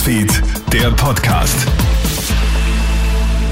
Newsfeed, 0.00 0.42
der 0.72 0.90
Podcast. 0.92 1.66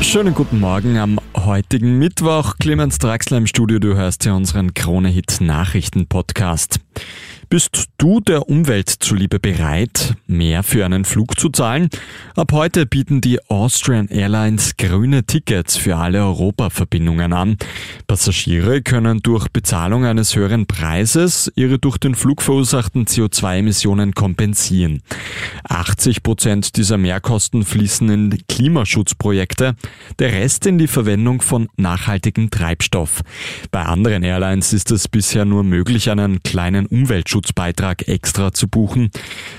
Schönen 0.00 0.32
guten 0.32 0.60
Morgen 0.60 0.96
am 0.96 1.18
heutigen 1.36 1.98
Mittwoch. 1.98 2.54
Clemens 2.60 2.98
Draxler 2.98 3.38
im 3.38 3.48
Studio, 3.48 3.80
du 3.80 3.96
hörst 3.96 4.24
ja 4.26 4.34
unseren 4.34 4.72
Krone-Hit 4.72 5.40
Nachrichten-Podcast. 5.40 6.78
Bist 7.48 7.90
du 7.98 8.18
der 8.18 8.48
Umwelt 8.48 8.88
zuliebe 8.88 9.38
bereit, 9.38 10.14
mehr 10.26 10.64
für 10.64 10.84
einen 10.84 11.04
Flug 11.04 11.38
zu 11.38 11.48
zahlen? 11.48 11.90
Ab 12.34 12.50
heute 12.50 12.86
bieten 12.86 13.20
die 13.20 13.38
Austrian 13.48 14.08
Airlines 14.08 14.76
grüne 14.76 15.22
Tickets 15.22 15.76
für 15.76 15.96
alle 15.96 16.24
Europaverbindungen 16.24 17.32
an. 17.32 17.56
Passagiere 18.08 18.82
können 18.82 19.20
durch 19.22 19.46
Bezahlung 19.46 20.04
eines 20.04 20.34
höheren 20.34 20.66
Preises 20.66 21.52
ihre 21.54 21.78
durch 21.78 21.98
den 21.98 22.16
Flug 22.16 22.42
verursachten 22.42 23.04
CO2-Emissionen 23.04 24.12
kompensieren. 24.12 25.02
80 25.68 26.24
Prozent 26.24 26.76
dieser 26.76 26.98
Mehrkosten 26.98 27.64
fließen 27.64 28.08
in 28.10 28.42
Klimaschutzprojekte, 28.48 29.76
der 30.18 30.32
Rest 30.32 30.66
in 30.66 30.78
die 30.78 30.88
Verwendung 30.88 31.40
von 31.40 31.68
nachhaltigem 31.76 32.50
Treibstoff. 32.50 33.22
Bei 33.70 33.84
anderen 33.84 34.24
Airlines 34.24 34.72
ist 34.72 34.90
es 34.90 35.06
bisher 35.06 35.44
nur 35.44 35.62
möglich, 35.62 36.10
einen 36.10 36.42
kleinen 36.42 36.86
Umweltschutz 36.86 37.35
Umweltschutzbeitrag 37.36 38.08
extra 38.08 38.52
zu 38.52 38.68
buchen. 38.68 39.10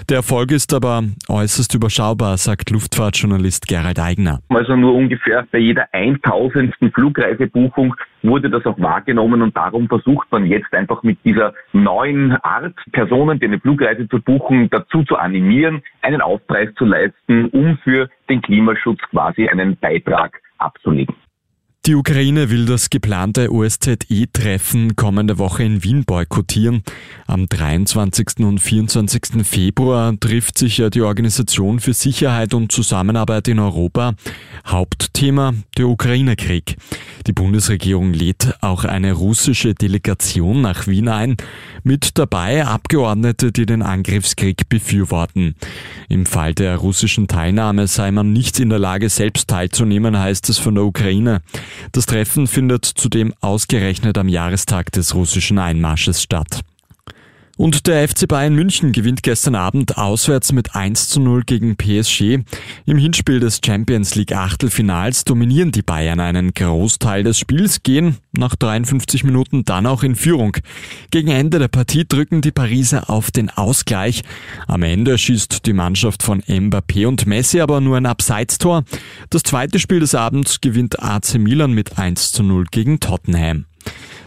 Der 0.09 0.17
Erfolg 0.17 0.51
ist 0.51 0.73
aber 0.73 1.03
äußerst 1.29 1.73
überschaubar, 1.75 2.37
sagt 2.37 2.71
Luftfahrtjournalist 2.71 3.67
Gerald 3.67 3.99
Eigner. 3.99 4.39
Also 4.49 4.75
nur 4.75 4.93
ungefähr 4.93 5.45
bei 5.51 5.59
jeder 5.59 5.87
1000. 5.93 6.73
Flugreisebuchung 6.93 7.95
wurde 8.23 8.49
das 8.49 8.65
auch 8.65 8.79
wahrgenommen 8.79 9.41
und 9.41 9.55
darum 9.55 9.87
versucht 9.87 10.31
man 10.31 10.45
jetzt 10.45 10.73
einfach 10.73 11.03
mit 11.03 11.17
dieser 11.23 11.53
neuen 11.73 12.31
Art, 12.43 12.73
Personen, 12.91 13.39
die 13.39 13.45
eine 13.45 13.59
Flugreise 13.59 14.07
zu 14.09 14.19
buchen, 14.21 14.69
dazu 14.69 15.03
zu 15.03 15.15
animieren, 15.17 15.83
einen 16.01 16.21
Aufpreis 16.21 16.69
zu 16.77 16.85
leisten, 16.85 17.45
um 17.49 17.77
für 17.83 18.09
den 18.29 18.41
Klimaschutz 18.41 18.99
quasi 19.11 19.47
einen 19.47 19.77
Beitrag 19.77 20.41
abzulegen. 20.57 21.15
Die 21.87 21.95
Ukraine 21.95 22.49
will 22.49 22.65
das 22.65 22.89
geplante 22.89 23.49
OSZE-Treffen 23.49 24.97
kommende 24.97 25.37
Woche 25.37 25.63
in 25.63 25.85
Wien 25.85 26.03
boykottieren. 26.03 26.83
Am 27.27 27.47
23. 27.47 28.39
und 28.39 28.59
24. 28.59 29.47
Februar 29.47 30.13
trifft 30.19 30.57
sich 30.57 30.79
ja 30.79 30.89
die 30.89 31.01
Organisation 31.01 31.79
für 31.79 31.93
Sicherheit 31.93 32.53
und 32.53 32.73
Zusammenarbeit 32.73 33.47
in 33.47 33.59
Europa. 33.59 34.15
Hauptthema 34.65 35.53
der 35.77 35.87
Ukraine-Krieg. 35.87 36.75
Die 37.25 37.33
Bundesregierung 37.33 38.13
lädt 38.13 38.55
auch 38.61 38.83
eine 38.83 39.13
russische 39.13 39.73
Delegation 39.73 40.61
nach 40.61 40.87
Wien 40.87 41.09
ein, 41.09 41.37
mit 41.83 42.17
dabei 42.17 42.65
Abgeordnete, 42.65 43.51
die 43.51 43.65
den 43.65 43.81
Angriffskrieg 43.81 44.69
befürworten. 44.69 45.55
Im 46.09 46.25
Fall 46.25 46.53
der 46.53 46.77
russischen 46.77 47.27
Teilnahme 47.27 47.87
sei 47.87 48.11
man 48.11 48.33
nicht 48.33 48.59
in 48.59 48.69
der 48.69 48.79
Lage, 48.79 49.09
selbst 49.09 49.49
teilzunehmen, 49.49 50.17
heißt 50.17 50.49
es 50.49 50.57
von 50.57 50.75
der 50.75 50.83
Ukraine. 50.83 51.41
Das 51.91 52.05
Treffen 52.05 52.47
findet 52.47 52.85
zudem 52.85 53.33
ausgerechnet 53.41 54.17
am 54.17 54.29
Jahrestag 54.29 54.91
des 54.91 55.15
russischen 55.15 55.57
Einmarsches 55.57 56.21
statt. 56.21 56.61
Und 57.57 57.87
der 57.87 58.07
FC 58.07 58.27
Bayern 58.27 58.53
München 58.53 58.91
gewinnt 58.91 59.23
gestern 59.23 59.55
Abend 59.55 59.97
auswärts 59.97 60.51
mit 60.51 60.75
1 60.75 61.09
zu 61.09 61.19
0 61.19 61.41
gegen 61.43 61.75
PSG. 61.75 62.39
Im 62.85 62.97
Hinspiel 62.99 63.39
des 63.39 63.61
Champions 63.65 64.13
League 64.13 64.31
Achtelfinals 64.31 65.25
dominieren 65.25 65.71
die 65.71 65.81
Bayern 65.81 66.19
einen 66.19 66.53
Großteil 66.53 67.23
des 67.23 67.39
Spiels, 67.39 67.81
gehen 67.81 68.17
nach 68.31 68.55
53 68.55 69.23
Minuten 69.23 69.65
dann 69.65 69.87
auch 69.87 70.03
in 70.03 70.15
Führung. 70.15 70.55
Gegen 71.09 71.29
Ende 71.29 71.57
der 71.57 71.67
Partie 71.67 72.07
drücken 72.07 72.41
die 72.41 72.51
Pariser 72.51 73.09
auf 73.09 73.31
den 73.31 73.49
Ausgleich. 73.49 74.21
Am 74.67 74.83
Ende 74.83 75.17
schießt 75.17 75.65
die 75.65 75.73
Mannschaft 75.73 76.21
von 76.21 76.43
Mbappé 76.43 77.07
und 77.07 77.25
Messi 77.25 77.59
aber 77.59 77.81
nur 77.81 77.97
ein 77.97 78.05
Abseitstor. 78.05 78.83
Das 79.31 79.41
zweite 79.41 79.79
Spiel 79.79 79.99
des 79.99 80.13
Abends 80.13 80.61
gewinnt 80.61 81.01
AC 81.01 81.39
Milan 81.39 81.73
mit 81.73 81.97
1 81.97 82.33
zu 82.33 82.43
0 82.43 82.65
gegen 82.69 82.99
Tottenham. 82.99 83.65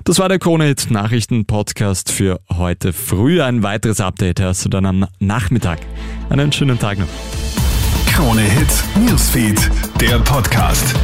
Das 0.05 0.19
war 0.19 0.29
der 0.29 0.39
Kronehit 0.39 0.91
Nachrichten 0.91 1.45
Podcast 1.45 2.11
für 2.11 2.41
heute 2.51 2.93
früh. 2.93 3.43
Ein 3.43 3.63
weiteres 3.63 4.01
Update 4.01 4.41
hast 4.41 4.65
du 4.65 4.69
dann 4.69 4.87
am 4.87 5.07
Nachmittag. 5.19 5.81
Einen 6.31 6.53
schönen 6.53 6.79
Tag 6.79 6.99
noch. 6.99 7.07
Krone 8.11 8.43
Hit 8.43 8.85
Newsfeed, 8.97 9.71
der 10.01 10.19
Podcast. 10.21 10.95